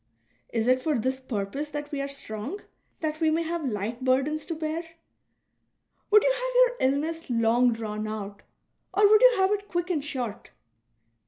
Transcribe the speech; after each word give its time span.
Is 0.51 0.65
it 0.67 0.81
for 0.81 0.97
this 0.97 1.19
purpose 1.19 1.69
that 1.69 1.91
we 1.91 2.01
are 2.01 2.07
strong,— 2.07 2.61
that 3.01 3.19
we 3.19 3.29
may 3.29 3.43
have 3.43 3.69
light 3.69 4.03
burdens 4.03 4.47
to 4.47 4.55
bear? 4.55 4.83
Would 6.09 6.23
you 6.23 6.31
have 6.31 6.51
your 6.89 6.89
illness 6.91 7.29
long 7.29 7.71
drawn 7.71 8.07
out, 8.07 8.41
or 8.95 9.07
would 9.07 9.21
you 9.21 9.33
have 9.37 9.51
it 9.51 9.67
quick 9.67 9.91
and 9.91 10.03
short 10.03 10.49